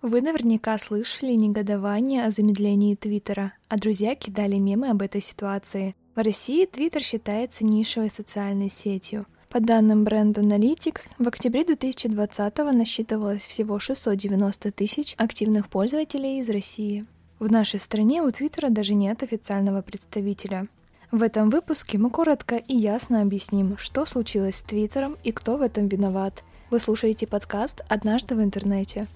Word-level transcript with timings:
Вы 0.00 0.20
наверняка 0.20 0.78
слышали 0.78 1.32
негодование 1.32 2.24
о 2.24 2.30
замедлении 2.30 2.94
Твиттера, 2.94 3.54
а 3.68 3.76
друзья 3.78 4.14
кидали 4.14 4.54
мемы 4.54 4.90
об 4.90 5.02
этой 5.02 5.20
ситуации. 5.20 5.96
В 6.14 6.20
России 6.20 6.66
Твиттер 6.66 7.02
считается 7.02 7.64
нишевой 7.64 8.08
социальной 8.08 8.70
сетью. 8.70 9.26
По 9.48 9.58
данным 9.58 10.04
Brand 10.04 10.34
Analytics, 10.34 11.14
в 11.18 11.26
октябре 11.26 11.64
2020 11.64 12.58
насчитывалось 12.58 13.44
всего 13.44 13.80
690 13.80 14.70
тысяч 14.70 15.14
активных 15.16 15.68
пользователей 15.68 16.38
из 16.38 16.48
России. 16.48 17.04
В 17.40 17.50
нашей 17.50 17.80
стране 17.80 18.22
у 18.22 18.30
Твиттера 18.30 18.68
даже 18.68 18.94
нет 18.94 19.24
официального 19.24 19.82
представителя. 19.82 20.68
В 21.10 21.24
этом 21.24 21.50
выпуске 21.50 21.98
мы 21.98 22.10
коротко 22.10 22.54
и 22.54 22.76
ясно 22.76 23.20
объясним, 23.20 23.76
что 23.78 24.06
случилось 24.06 24.58
с 24.58 24.62
Твиттером 24.62 25.16
и 25.24 25.32
кто 25.32 25.56
в 25.56 25.62
этом 25.62 25.88
виноват. 25.88 26.44
Вы 26.70 26.78
слушаете 26.78 27.26
подкаст 27.26 27.80
«Однажды 27.88 28.36
в 28.36 28.40
интернете». 28.40 29.08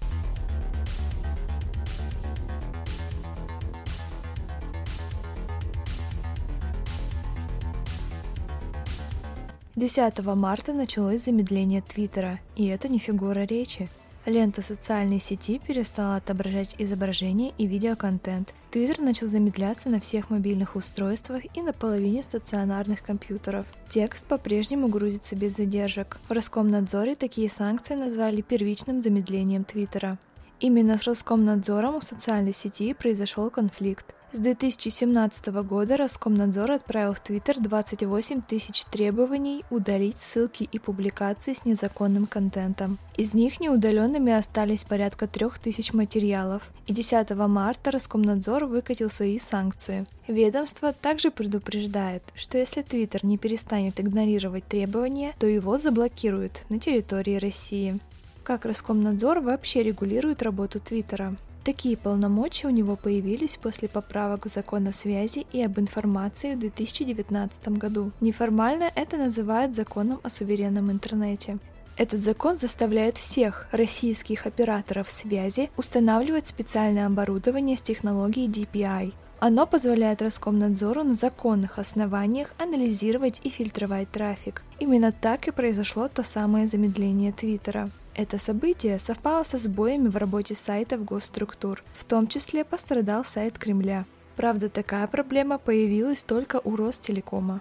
10 9.75 10.18
марта 10.36 10.75
началось 10.75 11.22
замедление 11.22 11.80
Твиттера, 11.80 12.39
и 12.57 12.67
это 12.67 12.89
не 12.89 12.99
фигура 12.99 13.44
речи. 13.44 13.89
Лента 14.26 14.61
социальной 14.61 15.18
сети 15.18 15.58
перестала 15.67 16.17
отображать 16.17 16.76
изображение 16.76 17.54
и 17.57 17.67
видеоконтент. 17.67 18.53
Твиттер 18.71 19.00
начал 19.00 19.29
замедляться 19.29 19.89
на 19.89 19.99
всех 19.99 20.29
мобильных 20.29 20.77
устройствах 20.77 21.44
и 21.57 21.63
на 21.63 21.72
половине 21.72 22.22
стационарных 22.22 23.03
компьютеров. 23.03 23.64
Текст 23.89 24.27
по-прежнему 24.27 24.89
грузится 24.89 25.36
без 25.36 25.57
задержек. 25.57 26.18
В 26.29 26.32
Роскомнадзоре 26.32 27.16
такие 27.16 27.49
санкции 27.49 27.94
назвали 27.94 28.43
первичным 28.43 29.00
замедлением 29.00 29.64
Твиттера. 29.64 30.18
Именно 30.62 30.96
с 30.96 31.02
Роскомнадзором 31.02 31.96
у 31.96 32.00
социальной 32.02 32.55
сети 32.55 32.94
произошел 32.94 33.50
конфликт. 33.50 34.06
С 34.30 34.38
2017 34.38 35.48
года 35.64 35.96
Роскомнадзор 35.96 36.70
отправил 36.70 37.14
в 37.14 37.20
Твиттер 37.20 37.58
28 37.58 38.42
тысяч 38.42 38.84
требований 38.84 39.64
удалить 39.70 40.19
ссылки 40.19 40.62
и 40.62 40.78
публикации 40.78 41.54
с 41.54 41.64
незаконным 41.64 42.28
контентом. 42.28 42.98
Из 43.16 43.34
них 43.34 43.58
неудаленными 43.58 44.32
остались 44.32 44.84
порядка 44.84 45.27
3000 45.27 45.96
материалов. 45.96 46.62
И 46.86 46.92
10 46.92 47.30
марта 47.48 47.91
Роскомнадзор 47.91 48.66
выкатил 48.66 49.10
свои 49.10 49.41
санкции. 49.41 50.06
Ведомство 50.28 50.92
также 50.92 51.32
предупреждает, 51.32 52.22
что 52.36 52.56
если 52.56 52.82
Твиттер 52.82 53.24
не 53.24 53.36
перестанет 53.36 53.98
игнорировать 53.98 54.64
требования, 54.69 55.34
то 55.41 55.48
его 55.48 55.76
заблокируют 55.76 56.62
на 56.69 56.78
территории 56.78 57.38
России. 57.38 57.98
Как 58.44 58.64
Роскомнадзор 58.64 59.38
вообще 59.38 59.84
регулирует 59.84 60.42
работу 60.42 60.80
Твиттера? 60.80 61.36
Такие 61.64 61.96
полномочия 61.96 62.66
у 62.66 62.70
него 62.70 62.96
появились 62.96 63.56
после 63.56 63.86
поправок 63.86 64.46
в 64.46 64.48
закон 64.48 64.88
о 64.88 64.92
связи 64.92 65.46
и 65.52 65.62
об 65.62 65.78
информации 65.78 66.56
в 66.56 66.58
2019 66.58 67.68
году. 67.78 68.10
Неформально 68.20 68.90
это 68.96 69.16
называют 69.16 69.76
законом 69.76 70.18
о 70.24 70.28
суверенном 70.28 70.90
интернете. 70.90 71.58
Этот 71.96 72.18
закон 72.18 72.56
заставляет 72.56 73.16
всех 73.16 73.68
российских 73.70 74.46
операторов 74.46 75.08
связи 75.08 75.70
устанавливать 75.76 76.48
специальное 76.48 77.06
оборудование 77.06 77.76
с 77.76 77.82
технологией 77.82 78.48
DPI. 78.48 79.12
Оно 79.38 79.66
позволяет 79.66 80.20
Роскомнадзору 80.20 81.04
на 81.04 81.14
законных 81.14 81.78
основаниях 81.78 82.54
анализировать 82.58 83.40
и 83.44 83.50
фильтровать 83.50 84.10
трафик. 84.10 84.62
Именно 84.80 85.12
так 85.12 85.46
и 85.46 85.52
произошло 85.52 86.08
то 86.08 86.24
самое 86.24 86.66
замедление 86.66 87.30
Твиттера. 87.30 87.88
Это 88.14 88.38
событие 88.38 88.98
совпало 88.98 89.42
со 89.42 89.58
сбоями 89.58 90.08
в 90.08 90.16
работе 90.16 90.55
сайтов 90.55 91.05
госструктур, 91.05 91.82
в 91.94 92.05
том 92.05 92.27
числе 92.27 92.64
пострадал 92.64 93.24
сайт 93.24 93.58
Кремля. 93.58 94.04
Правда, 94.36 94.69
такая 94.69 95.06
проблема 95.06 95.58
появилась 95.58 96.22
только 96.22 96.60
у 96.62 96.77
Ростелекома. 96.77 97.60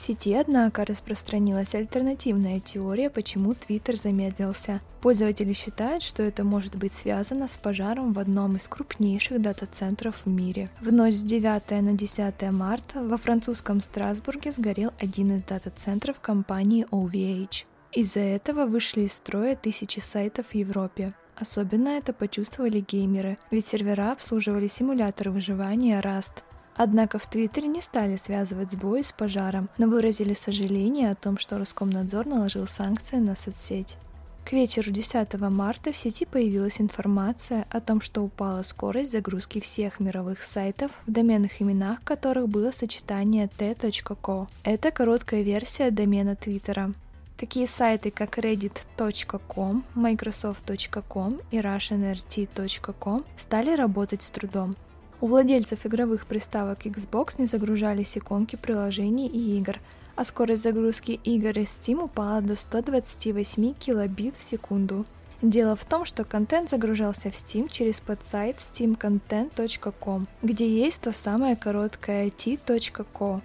Сети, 0.00 0.32
однако, 0.32 0.86
распространилась 0.86 1.74
альтернативная 1.74 2.58
теория, 2.58 3.10
почему 3.10 3.52
Твиттер 3.52 3.96
замедлился. 3.96 4.80
Пользователи 5.02 5.52
считают, 5.52 6.02
что 6.02 6.22
это 6.22 6.42
может 6.42 6.74
быть 6.76 6.94
связано 6.94 7.48
с 7.48 7.58
пожаром 7.58 8.14
в 8.14 8.18
одном 8.18 8.56
из 8.56 8.66
крупнейших 8.66 9.42
дата-центров 9.42 10.22
в 10.24 10.28
мире. 10.30 10.70
В 10.80 10.90
ночь 10.90 11.16
с 11.16 11.22
9 11.22 11.82
на 11.82 11.92
10 11.92 12.50
марта 12.50 13.04
во 13.04 13.18
французском 13.18 13.82
Страсбурге 13.82 14.52
сгорел 14.52 14.90
один 14.98 15.36
из 15.36 15.42
дата-центров 15.42 16.18
компании 16.18 16.86
OVH. 16.90 17.66
Из-за 17.92 18.20
этого 18.20 18.64
вышли 18.64 19.02
из 19.02 19.12
строя 19.12 19.54
тысячи 19.54 20.00
сайтов 20.00 20.46
в 20.46 20.54
Европе. 20.54 21.12
Особенно 21.36 21.90
это 21.90 22.14
почувствовали 22.14 22.80
геймеры, 22.80 23.36
ведь 23.50 23.66
сервера 23.66 24.12
обслуживали 24.12 24.66
симуляторы 24.66 25.30
выживания 25.30 26.00
Rust, 26.00 26.42
Однако 26.82 27.18
в 27.18 27.26
Твиттере 27.26 27.68
не 27.68 27.82
стали 27.82 28.16
связывать 28.16 28.72
сбои 28.72 29.02
с 29.02 29.12
пожаром, 29.12 29.68
но 29.76 29.86
выразили 29.86 30.32
сожаление 30.32 31.10
о 31.10 31.14
том, 31.14 31.36
что 31.36 31.58
Роскомнадзор 31.58 32.24
наложил 32.24 32.66
санкции 32.66 33.16
на 33.16 33.36
соцсеть. 33.36 33.98
К 34.46 34.54
вечеру 34.54 34.90
10 34.90 35.38
марта 35.50 35.92
в 35.92 35.96
сети 35.98 36.24
появилась 36.24 36.80
информация 36.80 37.66
о 37.68 37.80
том, 37.82 38.00
что 38.00 38.22
упала 38.22 38.62
скорость 38.62 39.12
загрузки 39.12 39.60
всех 39.60 40.00
мировых 40.00 40.42
сайтов, 40.42 40.90
в 41.06 41.12
доменных 41.12 41.60
именах 41.60 42.02
которых 42.02 42.48
было 42.48 42.70
сочетание 42.70 43.50
t.co. 43.58 44.48
Это 44.64 44.90
короткая 44.90 45.42
версия 45.42 45.90
домена 45.90 46.34
Твиттера. 46.34 46.94
Такие 47.36 47.66
сайты, 47.66 48.10
как 48.10 48.38
reddit.com, 48.38 49.84
microsoft.com 49.94 51.40
и 51.50 51.58
russianrt.com 51.58 53.24
стали 53.36 53.76
работать 53.76 54.22
с 54.22 54.30
трудом. 54.30 54.74
У 55.20 55.26
владельцев 55.26 55.84
игровых 55.84 56.26
приставок 56.26 56.86
Xbox 56.86 57.34
не 57.36 57.46
загружались 57.46 58.16
иконки 58.16 58.56
приложений 58.56 59.28
и 59.28 59.58
игр, 59.58 59.76
а 60.16 60.24
скорость 60.24 60.62
загрузки 60.62 61.20
игр 61.24 61.58
из 61.58 61.68
Steam 61.68 62.02
упала 62.02 62.40
до 62.40 62.56
128 62.56 63.74
килобит 63.74 64.36
в 64.36 64.42
секунду. 64.42 65.04
Дело 65.42 65.76
в 65.76 65.84
том, 65.84 66.04
что 66.04 66.24
контент 66.24 66.70
загружался 66.70 67.30
в 67.30 67.34
Steam 67.34 67.70
через 67.70 68.00
подсайт 68.00 68.56
steamcontent.com, 68.56 70.26
где 70.42 70.68
есть 70.68 71.02
то 71.02 71.12
самое 71.12 71.56
короткое 71.56 72.30
t.co. 72.30 73.40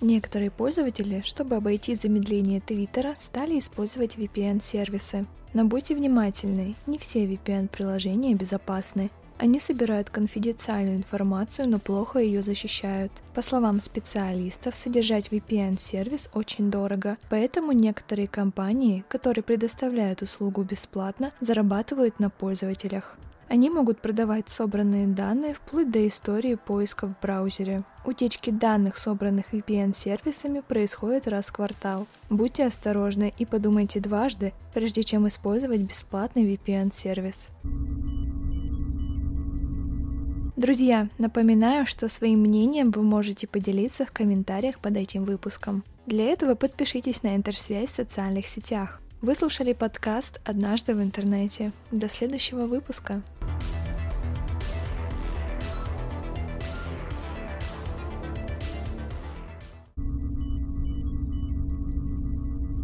Некоторые 0.00 0.50
пользователи, 0.50 1.22
чтобы 1.24 1.56
обойти 1.56 1.94
замедление 1.94 2.60
Твиттера, 2.60 3.14
стали 3.18 3.58
использовать 3.58 4.16
VPN-сервисы. 4.16 5.26
Но 5.54 5.64
будьте 5.64 5.94
внимательны, 5.94 6.74
не 6.86 6.98
все 6.98 7.24
VPN-приложения 7.24 8.34
безопасны. 8.34 9.10
Они 9.38 9.60
собирают 9.60 10.08
конфиденциальную 10.10 10.96
информацию, 10.96 11.68
но 11.68 11.78
плохо 11.78 12.18
ее 12.18 12.42
защищают. 12.42 13.12
По 13.34 13.42
словам 13.42 13.80
специалистов, 13.80 14.76
содержать 14.76 15.28
VPN-сервис 15.28 16.30
очень 16.32 16.70
дорого, 16.70 17.16
поэтому 17.28 17.72
некоторые 17.72 18.28
компании, 18.28 19.04
которые 19.08 19.44
предоставляют 19.44 20.22
услугу 20.22 20.62
бесплатно, 20.62 21.32
зарабатывают 21.40 22.18
на 22.18 22.30
пользователях. 22.30 23.16
Они 23.48 23.70
могут 23.70 24.00
продавать 24.00 24.48
собранные 24.48 25.06
данные 25.06 25.54
вплоть 25.54 25.90
до 25.90 26.06
истории 26.06 26.56
поиска 26.56 27.06
в 27.06 27.20
браузере. 27.20 27.84
Утечки 28.04 28.50
данных, 28.50 28.98
собранных 28.98 29.52
VPN-сервисами, 29.54 30.60
происходят 30.66 31.28
раз 31.28 31.46
в 31.46 31.52
квартал. 31.52 32.06
Будьте 32.28 32.66
осторожны 32.66 33.32
и 33.38 33.46
подумайте 33.46 34.00
дважды, 34.00 34.52
прежде 34.74 35.04
чем 35.04 35.28
использовать 35.28 35.80
бесплатный 35.80 36.44
VPN-сервис. 36.44 37.50
Друзья, 40.56 41.08
напоминаю, 41.18 41.86
что 41.86 42.08
своим 42.08 42.40
мнением 42.40 42.90
вы 42.90 43.02
можете 43.02 43.46
поделиться 43.46 44.06
в 44.06 44.10
комментариях 44.10 44.80
под 44.80 44.96
этим 44.96 45.24
выпуском. 45.24 45.84
Для 46.06 46.24
этого 46.24 46.54
подпишитесь 46.54 47.22
на 47.22 47.36
Интерсвязь 47.36 47.90
в 47.90 47.96
социальных 47.96 48.48
сетях. 48.48 49.00
Вы 49.22 49.34
слушали 49.34 49.72
подкаст 49.72 50.40
«Однажды 50.44 50.94
в 50.94 51.02
интернете». 51.02 51.72
До 51.90 52.06
следующего 52.06 52.66
выпуска. 52.66 53.22